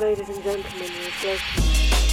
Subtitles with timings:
[0.00, 0.90] Ladies and gentlemen,
[1.22, 2.03] your